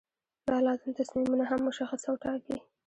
دا 0.47 0.57
لازم 0.67 0.91
تصمیمونه 0.99 1.43
هم 1.51 1.59
مشخص 1.69 2.01
او 2.09 2.15
ټاکي. 2.23 2.57